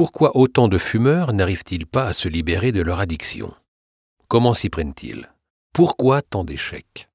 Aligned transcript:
Pourquoi 0.00 0.34
autant 0.34 0.68
de 0.68 0.78
fumeurs 0.78 1.34
n'arrivent-ils 1.34 1.84
pas 1.84 2.06
à 2.06 2.14
se 2.14 2.26
libérer 2.26 2.72
de 2.72 2.80
leur 2.80 3.00
addiction? 3.00 3.52
Comment 4.28 4.54
s'y 4.54 4.70
prennent-ils? 4.70 5.28
Pourquoi 5.74 6.22
tant 6.22 6.42
d'échecs? 6.42 7.10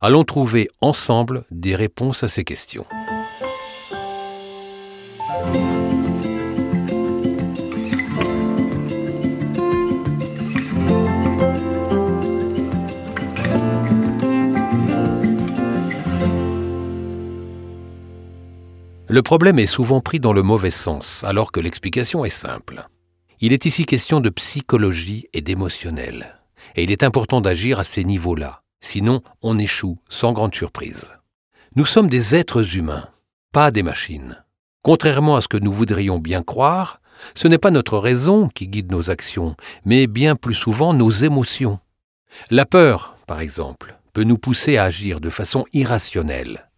Allons 0.00 0.24
trouver 0.24 0.68
ensemble 0.80 1.44
des 1.50 1.76
réponses 1.76 2.24
à 2.24 2.28
ces 2.28 2.42
questions. 2.42 2.86
Le 19.12 19.20
problème 19.20 19.58
est 19.58 19.66
souvent 19.66 20.00
pris 20.00 20.20
dans 20.20 20.32
le 20.32 20.42
mauvais 20.42 20.70
sens, 20.70 21.22
alors 21.24 21.52
que 21.52 21.60
l'explication 21.60 22.24
est 22.24 22.30
simple. 22.30 22.88
Il 23.42 23.52
est 23.52 23.66
ici 23.66 23.84
question 23.84 24.20
de 24.20 24.30
psychologie 24.30 25.28
et 25.34 25.42
d'émotionnel, 25.42 26.40
et 26.76 26.84
il 26.84 26.90
est 26.90 27.02
important 27.02 27.42
d'agir 27.42 27.78
à 27.78 27.84
ces 27.84 28.04
niveaux-là, 28.04 28.62
sinon 28.80 29.20
on 29.42 29.58
échoue 29.58 29.98
sans 30.08 30.32
grande 30.32 30.54
surprise. 30.54 31.10
Nous 31.76 31.84
sommes 31.84 32.08
des 32.08 32.34
êtres 32.34 32.74
humains, 32.74 33.10
pas 33.52 33.70
des 33.70 33.82
machines. 33.82 34.42
Contrairement 34.80 35.36
à 35.36 35.42
ce 35.42 35.48
que 35.48 35.58
nous 35.58 35.74
voudrions 35.74 36.18
bien 36.18 36.42
croire, 36.42 37.02
ce 37.34 37.48
n'est 37.48 37.58
pas 37.58 37.70
notre 37.70 37.98
raison 37.98 38.48
qui 38.48 38.66
guide 38.66 38.90
nos 38.90 39.10
actions, 39.10 39.56
mais 39.84 40.06
bien 40.06 40.36
plus 40.36 40.54
souvent 40.54 40.94
nos 40.94 41.10
émotions. 41.10 41.80
La 42.48 42.64
peur, 42.64 43.18
par 43.26 43.40
exemple, 43.40 43.94
peut 44.14 44.24
nous 44.24 44.38
pousser 44.38 44.78
à 44.78 44.84
agir 44.84 45.20
de 45.20 45.28
façon 45.28 45.66
irrationnelle. 45.74 46.70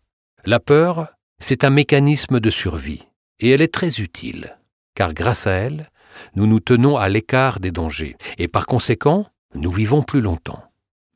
La 0.44 0.58
peur 0.58 1.14
c'est 1.44 1.62
un 1.62 1.68
mécanisme 1.68 2.40
de 2.40 2.48
survie, 2.48 3.02
et 3.38 3.50
elle 3.50 3.60
est 3.60 3.74
très 3.74 4.00
utile, 4.00 4.56
car 4.94 5.12
grâce 5.12 5.46
à 5.46 5.50
elle, 5.52 5.90
nous 6.36 6.46
nous 6.46 6.58
tenons 6.58 6.96
à 6.96 7.10
l'écart 7.10 7.60
des 7.60 7.70
dangers, 7.70 8.16
et 8.38 8.48
par 8.48 8.64
conséquent, 8.64 9.26
nous 9.54 9.70
vivons 9.70 10.02
plus 10.02 10.22
longtemps. 10.22 10.64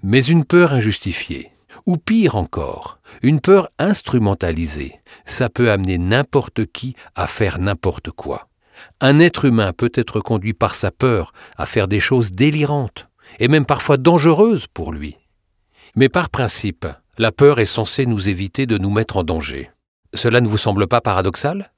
Mais 0.03 0.23
une 0.23 0.45
peur 0.45 0.75
injustifiée, 0.75 1.53
ou 1.87 1.97
pire 1.97 2.37
encore, 2.37 2.99
une 3.23 3.41
peur 3.41 3.71
instrumentalisée, 3.79 5.01
ça 5.25 5.49
peut 5.49 5.71
amener 5.71 5.97
n'importe 5.97 6.67
qui 6.67 6.95
à 7.15 7.27
faire 7.27 7.59
n'importe 7.59 8.11
quoi. 8.11 8.49
Un 9.01 9.21
être 9.21 9.47
humain 9.47 9.73
peut 9.73 9.93
être 9.95 10.21
conduit 10.21 10.53
par 10.53 10.75
sa 10.75 10.91
peur 10.91 11.33
à 11.57 11.65
faire 11.65 11.89
des 11.89 12.01
choses 12.01 12.33
délirantes, 12.33 13.09
et 13.39 13.49
même 13.49 13.65
parfois 13.65 13.97
dangereuses 13.97 14.67
pour 14.67 14.93
lui. 14.93 15.17
Mais 15.97 16.11
par 16.11 16.29
principe, 16.29 16.87
la 17.17 17.33
peur 17.33 17.61
est 17.61 17.65
censée 17.65 18.05
nous 18.05 18.29
éviter 18.29 18.67
de 18.67 18.77
nous 18.77 18.91
mettre 18.91 19.17
en 19.17 19.25
danger. 19.25 19.71
Cela 20.15 20.41
ne 20.41 20.49
vous 20.49 20.59
semble 20.59 20.87
pas 20.87 21.01
paradoxal? 21.01 21.73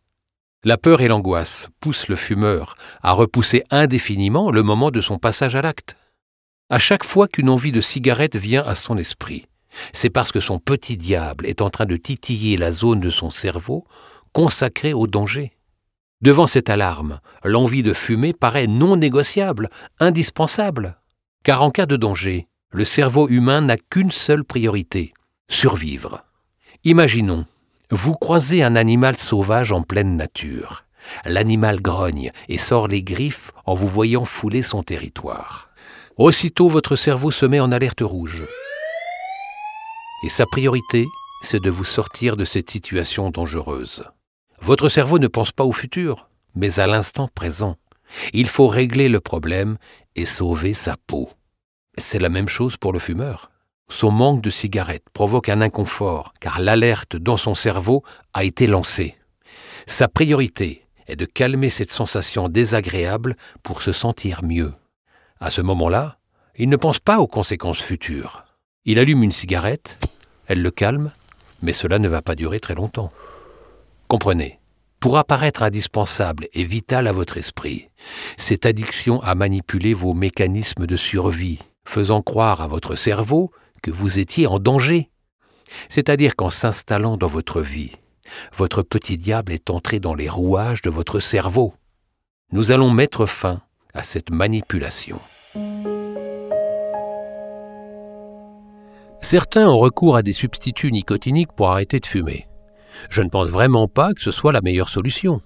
La 0.63 0.77
peur 0.77 1.01
et 1.01 1.09
l'angoisse 1.09 1.69
poussent 1.81 2.09
le 2.09 2.17
fumeur 2.17 2.77
à 3.03 3.13
repousser 3.13 3.65
indéfiniment 3.71 4.51
le 4.51 4.63
moment 4.63 4.91
de 4.91 5.01
son 5.01 5.19
passage 5.19 5.57
à 5.57 5.63
l'acte. 5.63 5.97
À 6.69 6.79
chaque 6.79 7.05
fois 7.05 7.29
qu'une 7.29 7.49
envie 7.49 7.73
de 7.73 7.81
cigarette 7.81 8.37
vient 8.37 8.63
à 8.63 8.75
son 8.75 8.97
esprit, 8.99 9.47
c'est 9.93 10.11
parce 10.11 10.33
que 10.33 10.41
son 10.41 10.59
petit 10.59 10.97
diable 10.97 11.47
est 11.47 11.63
en 11.63 11.71
train 11.71 11.87
de 11.87 11.97
titiller 11.97 12.57
la 12.57 12.73
zone 12.73 13.01
de 13.01 13.11
son 13.11 13.31
cerveau 13.31 13.87
consacrée 14.33 14.93
au 14.93 15.07
danger. 15.07 15.53
Devant 16.21 16.47
cette 16.47 16.69
alarme, 16.69 17.21
l'envie 17.43 17.83
de 17.83 17.95
fumer 17.95 18.35
paraît 18.35 18.67
non 18.67 18.97
négociable, 18.97 19.71
indispensable. 19.99 20.99
Car 21.43 21.63
en 21.63 21.71
cas 21.71 21.87
de 21.87 21.97
danger, 21.97 22.47
le 22.71 22.85
cerveau 22.85 23.29
humain 23.29 23.63
n'a 23.63 23.79
qu'une 23.79 24.11
seule 24.11 24.45
priorité, 24.45 25.13
survivre. 25.49 26.23
Imaginons 26.85 27.47
vous 27.91 28.15
croisez 28.15 28.63
un 28.63 28.77
animal 28.77 29.17
sauvage 29.17 29.73
en 29.73 29.83
pleine 29.83 30.17
nature. 30.17 30.85
L'animal 31.25 31.81
grogne 31.81 32.31
et 32.49 32.59
sort 32.59 32.87
les 32.87 33.03
griffes 33.03 33.53
en 33.67 33.75
vous 33.75 33.89
voyant 33.89 34.25
fouler 34.25 34.63
son 34.63 34.83
territoire. 34.83 35.71
Aussitôt 36.17 36.69
votre 36.69 36.97
cerveau 36.97 37.31
se 37.31 37.47
met 37.47 37.61
en 37.61 37.73
alerte 37.73 38.03
rouge. 38.03 38.45
Et 40.25 40.29
sa 40.29 40.45
priorité, 40.47 41.07
c'est 41.43 41.63
de 41.63 41.71
vous 41.71 41.85
sortir 41.85 42.37
de 42.37 42.45
cette 42.45 42.71
situation 42.71 43.31
dangereuse. 43.31 44.05
Votre 44.61 44.89
cerveau 44.89 45.19
ne 45.19 45.27
pense 45.27 45.53
pas 45.53 45.65
au 45.65 45.73
futur, 45.73 46.29
mais 46.55 46.79
à 46.79 46.87
l'instant 46.87 47.29
présent. 47.35 47.77
Il 48.33 48.49
faut 48.49 48.69
régler 48.69 49.09
le 49.09 49.21
problème 49.21 49.79
et 50.17 50.27
sauver 50.27 50.75
sa 50.75 50.97
peau. 51.07 51.31
C'est 51.97 52.19
la 52.19 52.29
même 52.29 52.49
chose 52.49 52.77
pour 52.77 52.93
le 52.93 52.99
fumeur. 52.99 53.50
Son 53.91 54.13
manque 54.13 54.41
de 54.41 54.51
cigarettes 54.51 55.11
provoque 55.13 55.49
un 55.49 55.61
inconfort, 55.61 56.33
car 56.41 56.61
l'alerte 56.61 57.17
dans 57.17 57.37
son 57.37 57.57
cerveau 57.57 58.05
a 58.33 58.45
été 58.45 58.69
lancée. 58.69 59.17
Sa 59.87 60.07
priorité 60.09 60.87
est 61.09 61.17
de 61.17 61.25
calmer 61.25 61.71
cette 61.71 61.91
sensation 61.91 62.49
désagréable 62.49 63.37
pour 63.65 63.83
se 63.83 63.91
sentir 63.91 64.45
mieux. 64.45 64.73
À 65.41 65.51
ce 65.51 65.61
moment-là, 65.61 66.19
il 66.57 66.69
ne 66.69 66.77
pense 66.77 67.01
pas 67.01 67.19
aux 67.19 67.27
conséquences 67.27 67.81
futures. 67.81 68.45
Il 68.85 69.01
allume 69.01 69.25
une 69.25 69.33
cigarette, 69.33 69.99
elle 70.47 70.63
le 70.63 70.71
calme, 70.71 71.11
mais 71.61 71.73
cela 71.73 71.99
ne 71.99 72.09
va 72.09 72.23
pas 72.23 72.37
durer 72.37 72.61
très 72.61 72.77
longtemps. 72.77 73.11
Comprenez, 74.07 74.61
pour 75.01 75.19
apparaître 75.19 75.65
indispensable 75.65 76.47
et 76.53 76.63
vital 76.63 77.09
à 77.09 77.13
votre 77.13 77.39
esprit, 77.39 77.89
cette 78.37 78.67
addiction 78.67 79.21
a 79.23 79.35
manipulé 79.35 79.95
vos 79.95 80.15
mécanismes 80.15 80.87
de 80.87 80.97
survie, 80.97 81.59
faisant 81.85 82.23
croire 82.23 82.61
à 82.61 82.69
votre 82.69 82.95
cerveau 82.95 83.51
que 83.83 83.91
vous 83.91 84.19
étiez 84.19 84.47
en 84.47 84.59
danger. 84.59 85.11
C'est-à-dire 85.89 86.37
qu'en 86.37 86.51
s'installant 86.51 87.17
dans 87.17 87.27
votre 87.27 87.61
vie, 87.61 87.93
votre 88.55 88.83
petit 88.83 89.19
diable 89.19 89.53
est 89.53 89.71
entré 89.71 90.01
dans 90.01 90.15
les 90.15 90.29
rouages 90.29 90.83
de 90.83 90.91
votre 90.91 91.21
cerveau. 91.21 91.75
Nous 92.53 92.71
allons 92.73 92.91
mettre 92.91 93.27
fin 93.27 93.63
à 93.95 94.03
cette 94.03 94.31
manipulation. 94.31 95.21
Certains 99.21 99.69
ont 99.69 99.79
recours 99.79 100.17
à 100.17 100.23
des 100.23 100.33
substituts 100.33 100.91
nicotiniques 100.91 101.53
pour 101.53 101.71
arrêter 101.71 102.01
de 102.01 102.07
fumer. 102.07 102.49
Je 103.11 103.23
ne 103.23 103.29
pense 103.29 103.49
vraiment 103.49 103.87
pas 103.87 104.13
que 104.15 104.23
ce 104.23 104.31
soit 104.31 104.53
la 104.53 104.63
meilleure 104.63 104.89
solution. 104.89 105.41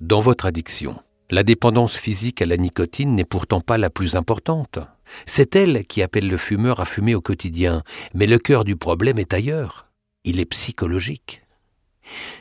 Dans 0.00 0.20
votre 0.20 0.46
addiction, 0.46 0.96
la 1.30 1.42
dépendance 1.42 1.96
physique 1.96 2.40
à 2.40 2.46
la 2.46 2.56
nicotine 2.56 3.14
n'est 3.14 3.24
pourtant 3.24 3.60
pas 3.60 3.76
la 3.76 3.90
plus 3.90 4.16
importante. 4.16 4.78
C'est 5.26 5.56
elle 5.56 5.84
qui 5.84 6.02
appelle 6.02 6.28
le 6.28 6.36
fumeur 6.36 6.80
à 6.80 6.84
fumer 6.84 7.14
au 7.14 7.20
quotidien, 7.20 7.82
mais 8.14 8.26
le 8.26 8.38
cœur 8.38 8.64
du 8.64 8.76
problème 8.76 9.18
est 9.18 9.34
ailleurs. 9.34 9.88
Il 10.24 10.40
est 10.40 10.46
psychologique. 10.46 11.42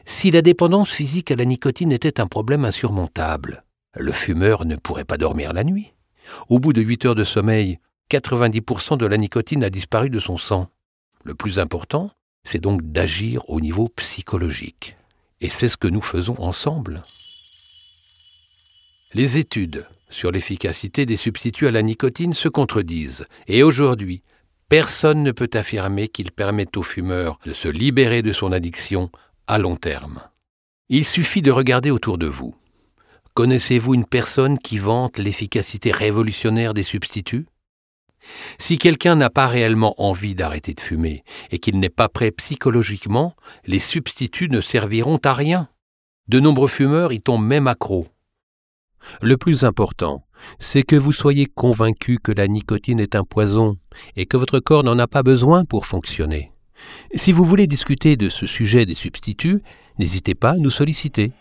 Si 0.05 0.31
la 0.31 0.41
dépendance 0.41 0.91
physique 0.91 1.31
à 1.31 1.35
la 1.35 1.45
nicotine 1.45 1.91
était 1.91 2.21
un 2.21 2.27
problème 2.27 2.63
insurmontable, 2.63 3.63
le 3.93 4.11
fumeur 4.13 4.65
ne 4.65 4.77
pourrait 4.77 5.05
pas 5.05 5.17
dormir 5.17 5.53
la 5.53 5.63
nuit. 5.63 5.93
Au 6.49 6.59
bout 6.59 6.73
de 6.73 6.81
huit 6.81 7.05
heures 7.05 7.15
de 7.15 7.23
sommeil, 7.23 7.79
90% 8.09 8.97
de 8.97 9.05
la 9.05 9.17
nicotine 9.17 9.63
a 9.63 9.69
disparu 9.69 10.09
de 10.09 10.19
son 10.19 10.37
sang. 10.37 10.69
Le 11.23 11.35
plus 11.35 11.59
important, 11.59 12.11
c'est 12.45 12.59
donc 12.61 12.81
d'agir 12.83 13.49
au 13.49 13.59
niveau 13.59 13.89
psychologique. 13.89 14.95
Et 15.41 15.49
c'est 15.49 15.67
ce 15.67 15.77
que 15.77 15.89
nous 15.89 16.01
faisons 16.01 16.35
ensemble. 16.39 17.01
Les 19.13 19.37
études 19.37 19.87
sur 20.09 20.31
l'efficacité 20.31 21.05
des 21.05 21.15
substituts 21.15 21.67
à 21.67 21.71
la 21.71 21.81
nicotine 21.81 22.33
se 22.33 22.49
contredisent, 22.49 23.25
et 23.47 23.63
aujourd'hui, 23.63 24.21
personne 24.67 25.23
ne 25.23 25.31
peut 25.31 25.49
affirmer 25.53 26.09
qu'ils 26.09 26.33
permettent 26.33 26.75
au 26.75 26.83
fumeur 26.83 27.39
de 27.45 27.53
se 27.53 27.69
libérer 27.69 28.21
de 28.21 28.33
son 28.33 28.51
addiction 28.51 29.09
à 29.47 29.59
long 29.59 29.77
terme. 29.77 30.21
Il 30.89 31.05
suffit 31.05 31.41
de 31.41 31.51
regarder 31.51 31.89
autour 31.89 32.17
de 32.17 32.27
vous. 32.27 32.55
Connaissez-vous 33.33 33.93
une 33.93 34.05
personne 34.05 34.59
qui 34.59 34.77
vante 34.77 35.19
l'efficacité 35.19 35.91
révolutionnaire 35.91 36.73
des 36.73 36.83
substituts? 36.83 37.45
Si 38.57 38.77
quelqu'un 38.77 39.15
n'a 39.15 39.29
pas 39.29 39.47
réellement 39.47 39.95
envie 40.01 40.35
d'arrêter 40.35 40.73
de 40.73 40.81
fumer 40.81 41.23
et 41.49 41.59
qu'il 41.59 41.79
n'est 41.79 41.89
pas 41.89 42.09
prêt 42.09 42.31
psychologiquement, 42.31 43.35
les 43.65 43.79
substituts 43.79 44.49
ne 44.49 44.59
serviront 44.59 45.19
à 45.23 45.33
rien. 45.33 45.69
De 46.27 46.41
nombreux 46.41 46.67
fumeurs 46.67 47.13
y 47.13 47.21
tombent 47.21 47.45
même 47.45 47.67
accros. 47.67 48.07
Le 49.21 49.37
plus 49.37 49.63
important, 49.63 50.23
c'est 50.59 50.83
que 50.83 50.95
vous 50.95 51.13
soyez 51.13 51.45
convaincu 51.45 52.19
que 52.19 52.31
la 52.31 52.47
nicotine 52.47 52.99
est 52.99 53.15
un 53.15 53.23
poison 53.23 53.77
et 54.15 54.25
que 54.25 54.37
votre 54.37 54.59
corps 54.59 54.83
n'en 54.83 54.99
a 54.99 55.07
pas 55.07 55.23
besoin 55.23 55.65
pour 55.65 55.85
fonctionner. 55.85 56.51
Si 57.15 57.31
vous 57.31 57.43
voulez 57.43 57.67
discuter 57.67 58.15
de 58.17 58.29
ce 58.29 58.45
sujet 58.45 58.85
des 58.85 58.93
substituts, 58.93 59.61
n'hésitez 59.97 60.35
pas 60.35 60.51
à 60.51 60.57
nous 60.57 60.71
solliciter. 60.71 61.31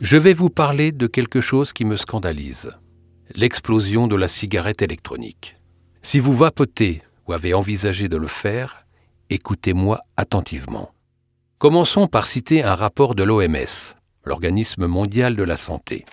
Je 0.00 0.16
vais 0.16 0.32
vous 0.32 0.50
parler 0.50 0.92
de 0.92 1.06
quelque 1.06 1.40
chose 1.40 1.72
qui 1.72 1.84
me 1.84 1.94
scandalise 1.94 2.72
l'explosion 3.34 4.06
de 4.06 4.16
la 4.16 4.28
cigarette 4.28 4.82
électronique. 4.82 5.56
Si 6.02 6.18
vous 6.18 6.32
vapotez 6.32 7.02
ou 7.26 7.32
avez 7.32 7.54
envisagé 7.54 8.08
de 8.08 8.16
le 8.16 8.26
faire, 8.26 8.86
écoutez-moi 9.28 10.00
attentivement. 10.16 10.92
Commençons 11.58 12.06
par 12.06 12.26
citer 12.26 12.62
un 12.62 12.74
rapport 12.74 13.14
de 13.14 13.22
l'OMS, 13.22 13.94
l'Organisme 14.24 14.86
mondial 14.86 15.36
de 15.36 15.42
la 15.42 15.56
santé. 15.56 16.04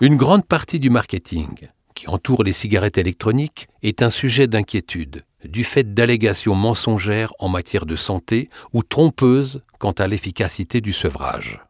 Une 0.00 0.16
grande 0.16 0.46
partie 0.46 0.80
du 0.80 0.90
marketing 0.90 1.68
qui 1.94 2.08
entoure 2.08 2.42
les 2.42 2.52
cigarettes 2.52 2.98
électroniques 2.98 3.68
est 3.82 4.02
un 4.02 4.10
sujet 4.10 4.46
d'inquiétude, 4.46 5.24
du 5.44 5.62
fait 5.62 5.94
d'allégations 5.94 6.54
mensongères 6.54 7.32
en 7.38 7.48
matière 7.48 7.86
de 7.86 7.96
santé 7.96 8.48
ou 8.72 8.82
trompeuses 8.82 9.62
quant 9.78 9.92
à 9.92 10.06
l'efficacité 10.06 10.80
du 10.80 10.92
sevrage. 10.92 11.60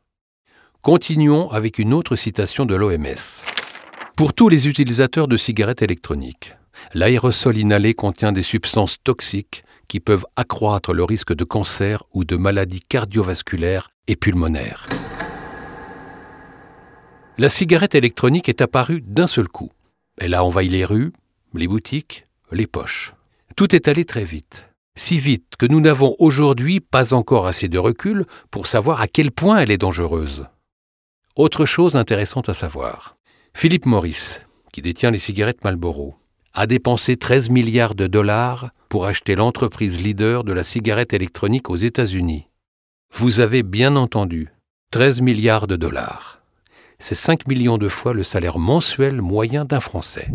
Continuons 0.80 1.50
avec 1.50 1.78
une 1.78 1.92
autre 1.92 2.16
citation 2.16 2.66
de 2.66 2.74
l'OMS. 2.74 3.61
Pour 4.16 4.34
tous 4.34 4.50
les 4.50 4.68
utilisateurs 4.68 5.26
de 5.26 5.38
cigarettes 5.38 5.80
électroniques, 5.80 6.54
l'aérosol 6.92 7.56
inhalé 7.56 7.94
contient 7.94 8.32
des 8.32 8.42
substances 8.42 8.98
toxiques 9.02 9.64
qui 9.88 10.00
peuvent 10.00 10.26
accroître 10.36 10.92
le 10.92 11.02
risque 11.02 11.34
de 11.34 11.44
cancer 11.44 12.02
ou 12.12 12.24
de 12.24 12.36
maladies 12.36 12.80
cardiovasculaires 12.80 13.88
et 14.08 14.16
pulmonaires. 14.16 14.86
La 17.38 17.48
cigarette 17.48 17.94
électronique 17.94 18.50
est 18.50 18.60
apparue 18.60 19.00
d'un 19.00 19.26
seul 19.26 19.48
coup. 19.48 19.70
Elle 20.18 20.34
a 20.34 20.44
envahi 20.44 20.68
les 20.68 20.84
rues, 20.84 21.12
les 21.54 21.66
boutiques, 21.66 22.26
les 22.52 22.66
poches. 22.66 23.14
Tout 23.56 23.74
est 23.74 23.88
allé 23.88 24.04
très 24.04 24.24
vite. 24.24 24.68
Si 24.94 25.18
vite 25.18 25.56
que 25.58 25.64
nous 25.66 25.80
n'avons 25.80 26.14
aujourd'hui 26.18 26.80
pas 26.80 27.14
encore 27.14 27.46
assez 27.46 27.68
de 27.68 27.78
recul 27.78 28.26
pour 28.50 28.66
savoir 28.66 29.00
à 29.00 29.08
quel 29.08 29.30
point 29.30 29.58
elle 29.58 29.70
est 29.70 29.78
dangereuse. 29.78 30.44
Autre 31.34 31.64
chose 31.64 31.96
intéressante 31.96 32.50
à 32.50 32.54
savoir. 32.54 33.16
Philippe 33.54 33.86
Morris, 33.86 34.38
qui 34.72 34.82
détient 34.82 35.10
les 35.10 35.18
cigarettes 35.18 35.64
Marlboro, 35.64 36.16
a 36.54 36.66
dépensé 36.66 37.16
13 37.16 37.50
milliards 37.50 37.94
de 37.94 38.06
dollars 38.06 38.70
pour 38.88 39.06
acheter 39.06 39.34
l'entreprise 39.34 40.00
leader 40.00 40.44
de 40.44 40.52
la 40.52 40.64
cigarette 40.64 41.14
électronique 41.14 41.70
aux 41.70 41.76
États-Unis. 41.76 42.48
Vous 43.14 43.40
avez 43.40 43.62
bien 43.62 43.96
entendu, 43.96 44.48
13 44.90 45.20
milliards 45.20 45.66
de 45.66 45.76
dollars 45.76 46.42
c'est 47.02 47.16
5 47.16 47.48
millions 47.48 47.78
de 47.78 47.88
fois 47.88 48.14
le 48.14 48.22
salaire 48.22 48.60
mensuel 48.60 49.20
moyen 49.20 49.64
d'un 49.64 49.80
Français. 49.80 50.28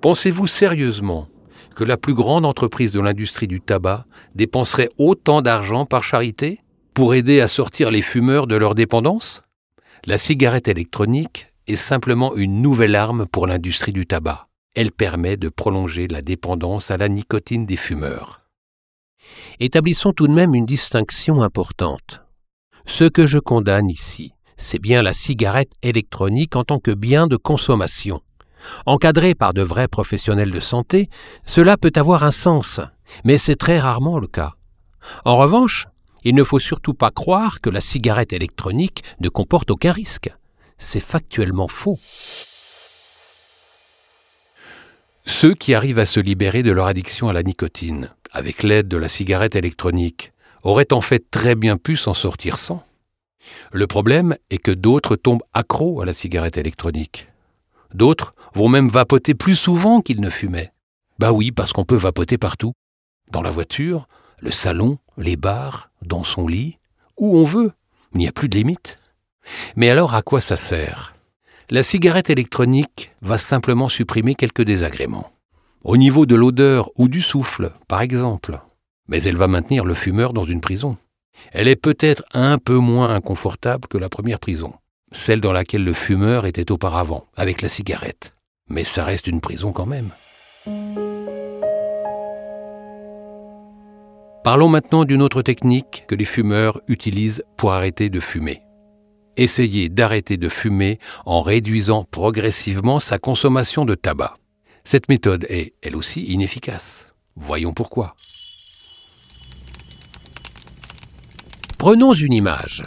Pensez-vous 0.00 0.46
sérieusement 0.46 1.26
que 1.74 1.82
la 1.82 1.96
plus 1.96 2.14
grande 2.14 2.46
entreprise 2.46 2.92
de 2.92 3.00
l'industrie 3.00 3.48
du 3.48 3.60
tabac 3.60 4.06
dépenserait 4.36 4.88
autant 4.98 5.42
d'argent 5.42 5.84
par 5.84 6.04
charité? 6.04 6.61
Pour 6.94 7.14
aider 7.14 7.40
à 7.40 7.48
sortir 7.48 7.90
les 7.90 8.02
fumeurs 8.02 8.46
de 8.46 8.56
leur 8.56 8.74
dépendance? 8.74 9.42
La 10.04 10.18
cigarette 10.18 10.68
électronique 10.68 11.52
est 11.66 11.76
simplement 11.76 12.34
une 12.34 12.60
nouvelle 12.60 12.96
arme 12.96 13.26
pour 13.26 13.46
l'industrie 13.46 13.92
du 13.92 14.06
tabac. 14.06 14.48
Elle 14.74 14.92
permet 14.92 15.36
de 15.36 15.48
prolonger 15.48 16.08
la 16.08 16.22
dépendance 16.22 16.90
à 16.90 16.96
la 16.96 17.08
nicotine 17.08 17.66
des 17.66 17.76
fumeurs. 17.76 18.42
Établissons 19.60 20.12
tout 20.12 20.26
de 20.26 20.32
même 20.32 20.54
une 20.54 20.66
distinction 20.66 21.42
importante. 21.42 22.22
Ce 22.86 23.04
que 23.04 23.26
je 23.26 23.38
condamne 23.38 23.88
ici, 23.88 24.32
c'est 24.56 24.80
bien 24.80 25.02
la 25.02 25.12
cigarette 25.12 25.72
électronique 25.82 26.56
en 26.56 26.64
tant 26.64 26.78
que 26.78 26.90
bien 26.90 27.26
de 27.26 27.36
consommation. 27.36 28.20
Encadré 28.86 29.34
par 29.34 29.54
de 29.54 29.62
vrais 29.62 29.88
professionnels 29.88 30.50
de 30.50 30.60
santé, 30.60 31.08
cela 31.46 31.76
peut 31.76 31.92
avoir 31.96 32.24
un 32.24 32.30
sens, 32.30 32.80
mais 33.24 33.38
c'est 33.38 33.56
très 33.56 33.78
rarement 33.78 34.18
le 34.18 34.26
cas. 34.26 34.54
En 35.24 35.36
revanche, 35.36 35.88
il 36.24 36.34
ne 36.34 36.44
faut 36.44 36.58
surtout 36.58 36.94
pas 36.94 37.10
croire 37.10 37.60
que 37.60 37.70
la 37.70 37.80
cigarette 37.80 38.32
électronique 38.32 39.02
ne 39.20 39.28
comporte 39.28 39.70
aucun 39.70 39.92
risque. 39.92 40.30
C'est 40.78 41.00
factuellement 41.00 41.68
faux. 41.68 41.98
Ceux 45.24 45.54
qui 45.54 45.74
arrivent 45.74 46.00
à 46.00 46.06
se 46.06 46.20
libérer 46.20 46.62
de 46.62 46.72
leur 46.72 46.86
addiction 46.86 47.28
à 47.28 47.32
la 47.32 47.42
nicotine, 47.42 48.10
avec 48.32 48.62
l'aide 48.62 48.88
de 48.88 48.96
la 48.96 49.08
cigarette 49.08 49.54
électronique, 49.54 50.32
aurait 50.62 50.92
en 50.92 51.00
fait 51.00 51.30
très 51.30 51.54
bien 51.54 51.76
pu 51.76 51.96
s'en 51.96 52.14
sortir 52.14 52.58
sans. 52.58 52.84
Le 53.72 53.86
problème 53.86 54.36
est 54.50 54.58
que 54.58 54.70
d'autres 54.70 55.16
tombent 55.16 55.42
accros 55.52 56.00
à 56.00 56.06
la 56.06 56.12
cigarette 56.12 56.56
électronique. 56.56 57.28
D'autres 57.94 58.34
vont 58.54 58.68
même 58.68 58.88
vapoter 58.88 59.34
plus 59.34 59.56
souvent 59.56 60.00
qu'ils 60.00 60.20
ne 60.20 60.30
fumaient. 60.30 60.72
Bah 61.18 61.32
oui, 61.32 61.52
parce 61.52 61.72
qu'on 61.72 61.84
peut 61.84 61.96
vapoter 61.96 62.38
partout. 62.38 62.72
Dans 63.30 63.42
la 63.42 63.50
voiture, 63.50 64.08
le 64.40 64.50
salon, 64.50 64.98
les 65.16 65.36
bars, 65.36 65.90
dans 66.02 66.24
son 66.24 66.46
lit, 66.46 66.78
où 67.16 67.36
on 67.36 67.44
veut. 67.44 67.72
Il 68.14 68.18
n'y 68.18 68.28
a 68.28 68.32
plus 68.32 68.48
de 68.48 68.56
limite. 68.56 68.98
Mais 69.76 69.90
alors 69.90 70.14
à 70.14 70.22
quoi 70.22 70.40
ça 70.40 70.56
sert? 70.56 71.14
La 71.70 71.82
cigarette 71.82 72.30
électronique 72.30 73.12
va 73.22 73.38
simplement 73.38 73.88
supprimer 73.88 74.34
quelques 74.34 74.62
désagréments. 74.62 75.32
Au 75.84 75.96
niveau 75.96 76.26
de 76.26 76.34
l'odeur 76.34 76.90
ou 76.96 77.08
du 77.08 77.20
souffle, 77.20 77.72
par 77.88 78.02
exemple 78.02 78.60
mais 79.08 79.22
elle 79.24 79.36
va 79.36 79.46
maintenir 79.46 79.84
le 79.84 79.94
fumeur 79.94 80.32
dans 80.32 80.44
une 80.44 80.60
prison. 80.60 80.96
Elle 81.52 81.68
est 81.68 81.76
peut-être 81.76 82.24
un 82.32 82.58
peu 82.58 82.76
moins 82.76 83.14
inconfortable 83.14 83.88
que 83.88 83.98
la 83.98 84.08
première 84.08 84.38
prison, 84.38 84.74
celle 85.12 85.40
dans 85.40 85.52
laquelle 85.52 85.84
le 85.84 85.92
fumeur 85.92 86.46
était 86.46 86.70
auparavant, 86.70 87.26
avec 87.36 87.62
la 87.62 87.68
cigarette. 87.68 88.34
Mais 88.68 88.84
ça 88.84 89.04
reste 89.04 89.26
une 89.26 89.40
prison 89.40 89.72
quand 89.72 89.86
même. 89.86 90.10
Parlons 94.44 94.68
maintenant 94.68 95.04
d'une 95.04 95.22
autre 95.22 95.40
technique 95.42 96.04
que 96.08 96.16
les 96.16 96.24
fumeurs 96.24 96.80
utilisent 96.88 97.44
pour 97.56 97.72
arrêter 97.72 98.10
de 98.10 98.18
fumer. 98.18 98.62
Essayez 99.36 99.88
d'arrêter 99.88 100.36
de 100.36 100.48
fumer 100.48 100.98
en 101.24 101.42
réduisant 101.42 102.02
progressivement 102.02 102.98
sa 102.98 103.18
consommation 103.18 103.84
de 103.84 103.94
tabac. 103.94 104.34
Cette 104.82 105.08
méthode 105.08 105.46
est, 105.48 105.74
elle 105.80 105.94
aussi, 105.94 106.24
inefficace. 106.24 107.14
Voyons 107.36 107.72
pourquoi. 107.72 108.16
Prenons 111.78 112.12
une 112.12 112.32
image. 112.32 112.82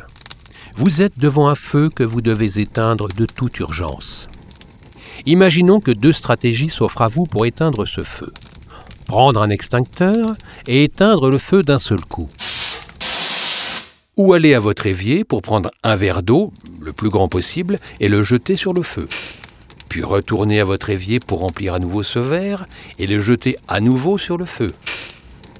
Vous 0.75 1.01
êtes 1.01 1.19
devant 1.19 1.47
un 1.47 1.55
feu 1.55 1.89
que 1.89 2.03
vous 2.03 2.21
devez 2.21 2.59
éteindre 2.59 3.07
de 3.15 3.25
toute 3.25 3.57
urgence. 3.59 4.27
Imaginons 5.25 5.79
que 5.79 5.91
deux 5.91 6.11
stratégies 6.11 6.69
s'offrent 6.69 7.01
à 7.01 7.07
vous 7.07 7.23
pour 7.23 7.45
éteindre 7.45 7.85
ce 7.87 8.01
feu. 8.01 8.31
Prendre 9.07 9.41
un 9.41 9.49
extincteur 9.49 10.35
et 10.67 10.83
éteindre 10.83 11.29
le 11.29 11.37
feu 11.37 11.61
d'un 11.61 11.79
seul 11.79 11.99
coup. 12.01 12.27
Ou 14.17 14.33
aller 14.33 14.53
à 14.53 14.59
votre 14.59 14.87
évier 14.87 15.23
pour 15.23 15.41
prendre 15.41 15.71
un 15.83 15.95
verre 15.95 16.23
d'eau, 16.23 16.51
le 16.81 16.91
plus 16.91 17.09
grand 17.09 17.27
possible, 17.27 17.77
et 17.99 18.07
le 18.07 18.23
jeter 18.23 18.55
sur 18.55 18.73
le 18.73 18.81
feu. 18.81 19.07
Puis 19.89 20.03
retourner 20.03 20.61
à 20.61 20.65
votre 20.65 20.89
évier 20.89 21.19
pour 21.19 21.41
remplir 21.41 21.73
à 21.73 21.79
nouveau 21.79 22.03
ce 22.03 22.19
verre 22.19 22.65
et 22.97 23.07
le 23.07 23.19
jeter 23.19 23.55
à 23.67 23.79
nouveau 23.79 24.17
sur 24.17 24.37
le 24.37 24.45
feu. 24.45 24.67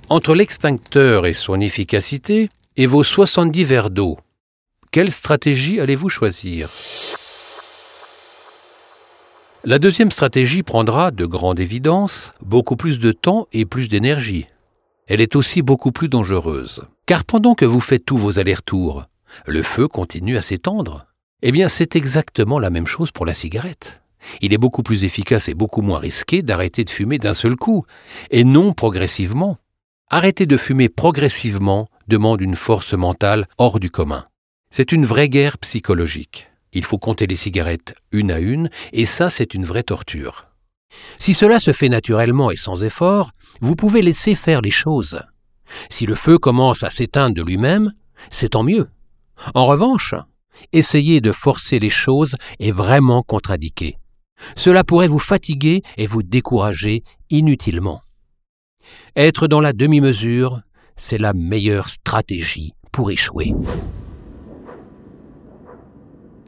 Entre 0.09 0.35
l'extincteur 0.35 1.25
et 1.25 1.33
son 1.33 1.59
efficacité, 1.59 2.49
et 2.77 2.85
vos 2.85 3.03
70 3.03 3.63
verres 3.63 3.89
d'eau. 3.89 4.17
Quelle 4.91 5.11
stratégie 5.11 5.79
allez-vous 5.79 6.09
choisir? 6.09 6.69
La 9.67 9.79
deuxième 9.79 10.11
stratégie 10.11 10.61
prendra, 10.61 11.09
de 11.09 11.25
grande 11.25 11.59
évidence, 11.59 12.33
beaucoup 12.39 12.75
plus 12.75 12.99
de 12.99 13.11
temps 13.11 13.47
et 13.51 13.65
plus 13.65 13.87
d'énergie. 13.87 14.45
Elle 15.07 15.21
est 15.21 15.35
aussi 15.35 15.63
beaucoup 15.63 15.91
plus 15.91 16.07
dangereuse, 16.07 16.83
car 17.07 17.25
pendant 17.25 17.55
que 17.55 17.65
vous 17.65 17.79
faites 17.79 18.05
tous 18.05 18.15
vos 18.15 18.37
allers-retours, 18.37 19.05
le 19.47 19.63
feu 19.63 19.87
continue 19.87 20.37
à 20.37 20.43
s'étendre. 20.43 21.07
Eh 21.41 21.51
bien, 21.51 21.67
c'est 21.67 21.95
exactement 21.95 22.59
la 22.59 22.69
même 22.69 22.85
chose 22.85 23.11
pour 23.11 23.25
la 23.25 23.33
cigarette. 23.33 24.03
Il 24.39 24.53
est 24.53 24.59
beaucoup 24.59 24.83
plus 24.83 25.03
efficace 25.03 25.49
et 25.49 25.55
beaucoup 25.55 25.81
moins 25.81 25.97
risqué 25.97 26.43
d'arrêter 26.43 26.83
de 26.83 26.91
fumer 26.91 27.17
d'un 27.17 27.33
seul 27.33 27.55
coup, 27.55 27.85
et 28.29 28.43
non 28.43 28.71
progressivement. 28.71 29.57
Arrêter 30.11 30.45
de 30.45 30.57
fumer 30.57 30.89
progressivement 30.89 31.87
demande 32.07 32.39
une 32.39 32.55
force 32.55 32.93
mentale 32.93 33.47
hors 33.57 33.79
du 33.79 33.89
commun. 33.89 34.25
C'est 34.69 34.91
une 34.91 35.07
vraie 35.07 35.29
guerre 35.29 35.57
psychologique. 35.57 36.51
Il 36.75 36.83
faut 36.83 36.97
compter 36.97 37.25
les 37.25 37.35
cigarettes 37.35 37.95
une 38.11 38.31
à 38.31 38.39
une, 38.39 38.69
et 38.93 39.05
ça 39.05 39.29
c'est 39.29 39.53
une 39.53 39.65
vraie 39.65 39.83
torture. 39.83 40.47
Si 41.17 41.33
cela 41.33 41.59
se 41.59 41.71
fait 41.73 41.89
naturellement 41.89 42.51
et 42.51 42.57
sans 42.57 42.83
effort, 42.83 43.31
vous 43.61 43.75
pouvez 43.75 44.01
laisser 44.01 44.35
faire 44.35 44.61
les 44.61 44.71
choses. 44.71 45.21
Si 45.89 46.05
le 46.05 46.15
feu 46.15 46.37
commence 46.37 46.83
à 46.83 46.89
s'éteindre 46.89 47.33
de 47.33 47.41
lui-même, 47.41 47.93
c'est 48.29 48.49
tant 48.49 48.63
mieux. 48.63 48.89
En 49.53 49.65
revanche, 49.65 50.13
essayer 50.73 51.21
de 51.21 51.31
forcer 51.31 51.79
les 51.79 51.89
choses 51.89 52.35
est 52.59 52.71
vraiment 52.71 53.23
contre-indiqué. 53.23 53.97
Cela 54.57 54.83
pourrait 54.83 55.07
vous 55.07 55.19
fatiguer 55.19 55.81
et 55.97 56.07
vous 56.07 56.23
décourager 56.23 57.03
inutilement. 57.29 58.01
Être 59.15 59.47
dans 59.47 59.61
la 59.61 59.73
demi-mesure, 59.73 60.61
c'est 60.97 61.17
la 61.17 61.33
meilleure 61.33 61.89
stratégie 61.89 62.73
pour 62.91 63.11
échouer. 63.11 63.53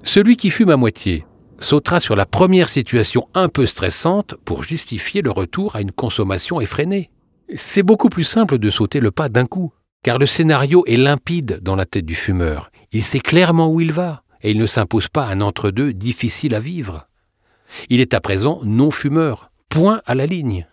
Celui 0.07 0.37
qui 0.37 0.51
fume 0.51 0.69
à 0.69 0.77
moitié 0.77 1.25
sautera 1.59 1.99
sur 1.99 2.15
la 2.15 2.25
première 2.25 2.69
situation 2.69 3.27
un 3.33 3.49
peu 3.49 3.65
stressante 3.65 4.35
pour 4.45 4.63
justifier 4.63 5.21
le 5.21 5.31
retour 5.31 5.75
à 5.75 5.81
une 5.81 5.91
consommation 5.91 6.61
effrénée. 6.61 7.11
C'est 7.55 7.83
beaucoup 7.83 8.07
plus 8.07 8.23
simple 8.23 8.57
de 8.57 8.69
sauter 8.69 9.01
le 9.01 9.11
pas 9.11 9.27
d'un 9.27 9.45
coup, 9.45 9.73
car 10.03 10.17
le 10.17 10.25
scénario 10.25 10.85
est 10.87 10.95
limpide 10.95 11.59
dans 11.61 11.75
la 11.75 11.85
tête 11.85 12.05
du 12.05 12.15
fumeur. 12.15 12.71
Il 12.93 13.03
sait 13.03 13.19
clairement 13.19 13.69
où 13.69 13.81
il 13.81 13.91
va, 13.91 14.23
et 14.41 14.51
il 14.51 14.59
ne 14.59 14.65
s'impose 14.65 15.09
pas 15.09 15.25
un 15.25 15.41
entre-deux 15.41 15.91
difficile 15.91 16.55
à 16.55 16.61
vivre. 16.61 17.09
Il 17.89 17.99
est 17.99 18.13
à 18.13 18.21
présent 18.21 18.61
non-fumeur, 18.63 19.51
point 19.67 20.01
à 20.05 20.15
la 20.15 20.25
ligne. 20.25 20.67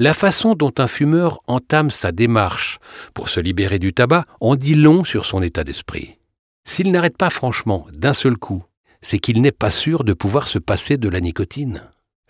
La 0.00 0.12
façon 0.12 0.56
dont 0.56 0.74
un 0.78 0.88
fumeur 0.88 1.38
entame 1.46 1.90
sa 1.90 2.10
démarche 2.10 2.80
pour 3.14 3.28
se 3.28 3.38
libérer 3.38 3.78
du 3.78 3.92
tabac 3.92 4.24
en 4.40 4.56
dit 4.56 4.74
long 4.74 5.04
sur 5.04 5.24
son 5.24 5.40
état 5.40 5.62
d'esprit. 5.62 6.17
S'il 6.68 6.92
n'arrête 6.92 7.16
pas 7.16 7.30
franchement 7.30 7.86
d'un 7.96 8.12
seul 8.12 8.36
coup, 8.36 8.62
c'est 9.00 9.18
qu'il 9.18 9.40
n'est 9.40 9.52
pas 9.52 9.70
sûr 9.70 10.04
de 10.04 10.12
pouvoir 10.12 10.46
se 10.46 10.58
passer 10.58 10.98
de 10.98 11.08
la 11.08 11.18
nicotine. 11.18 11.80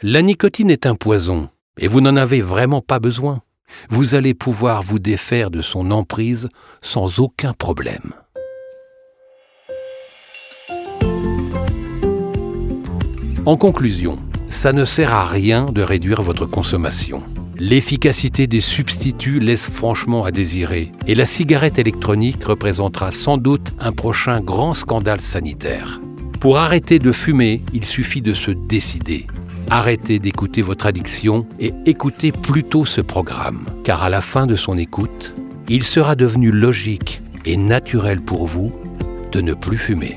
La 0.00 0.22
nicotine 0.22 0.70
est 0.70 0.86
un 0.86 0.94
poison, 0.94 1.48
et 1.76 1.88
vous 1.88 2.00
n'en 2.00 2.14
avez 2.14 2.40
vraiment 2.40 2.80
pas 2.80 3.00
besoin. 3.00 3.42
Vous 3.90 4.14
allez 4.14 4.34
pouvoir 4.34 4.84
vous 4.84 5.00
défaire 5.00 5.50
de 5.50 5.60
son 5.60 5.90
emprise 5.90 6.48
sans 6.82 7.18
aucun 7.18 7.52
problème. 7.52 8.14
En 13.44 13.56
conclusion, 13.56 14.20
ça 14.48 14.72
ne 14.72 14.84
sert 14.84 15.12
à 15.12 15.26
rien 15.26 15.66
de 15.66 15.82
réduire 15.82 16.22
votre 16.22 16.46
consommation. 16.46 17.24
L'efficacité 17.60 18.46
des 18.46 18.60
substituts 18.60 19.40
laisse 19.40 19.68
franchement 19.68 20.24
à 20.24 20.30
désirer 20.30 20.92
et 21.08 21.16
la 21.16 21.26
cigarette 21.26 21.80
électronique 21.80 22.44
représentera 22.44 23.10
sans 23.10 23.36
doute 23.36 23.74
un 23.80 23.90
prochain 23.90 24.40
grand 24.40 24.74
scandale 24.74 25.20
sanitaire. 25.20 26.00
Pour 26.38 26.58
arrêter 26.58 27.00
de 27.00 27.10
fumer, 27.10 27.62
il 27.74 27.84
suffit 27.84 28.22
de 28.22 28.32
se 28.32 28.52
décider. 28.52 29.26
Arrêtez 29.70 30.20
d'écouter 30.20 30.62
votre 30.62 30.86
addiction 30.86 31.48
et 31.58 31.74
écoutez 31.84 32.30
plutôt 32.30 32.86
ce 32.86 33.00
programme, 33.00 33.64
car 33.82 34.04
à 34.04 34.08
la 34.08 34.20
fin 34.20 34.46
de 34.46 34.54
son 34.54 34.78
écoute, 34.78 35.34
il 35.68 35.82
sera 35.82 36.14
devenu 36.14 36.52
logique 36.52 37.22
et 37.44 37.56
naturel 37.56 38.20
pour 38.20 38.46
vous 38.46 38.72
de 39.32 39.40
ne 39.40 39.54
plus 39.54 39.78
fumer. 39.78 40.16